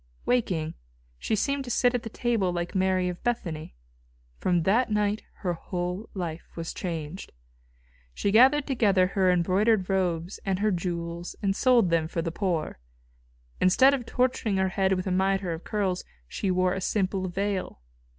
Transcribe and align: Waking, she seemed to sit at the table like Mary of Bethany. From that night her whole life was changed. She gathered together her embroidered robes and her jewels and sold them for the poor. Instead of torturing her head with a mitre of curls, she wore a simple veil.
Waking, 0.25 0.73
she 1.19 1.35
seemed 1.35 1.63
to 1.65 1.69
sit 1.69 1.93
at 1.93 2.01
the 2.01 2.09
table 2.09 2.51
like 2.51 2.73
Mary 2.73 3.07
of 3.07 3.23
Bethany. 3.23 3.75
From 4.39 4.63
that 4.63 4.89
night 4.89 5.21
her 5.45 5.53
whole 5.53 6.09
life 6.15 6.47
was 6.55 6.73
changed. 6.73 7.31
She 8.11 8.31
gathered 8.31 8.65
together 8.65 9.05
her 9.05 9.29
embroidered 9.29 9.91
robes 9.91 10.39
and 10.43 10.57
her 10.57 10.71
jewels 10.71 11.35
and 11.43 11.55
sold 11.55 11.91
them 11.91 12.07
for 12.07 12.23
the 12.23 12.31
poor. 12.31 12.79
Instead 13.59 13.93
of 13.93 14.07
torturing 14.07 14.57
her 14.57 14.69
head 14.69 14.93
with 14.93 15.05
a 15.05 15.11
mitre 15.11 15.53
of 15.53 15.63
curls, 15.63 16.03
she 16.27 16.49
wore 16.49 16.73
a 16.73 16.81
simple 16.81 17.29
veil. 17.29 17.81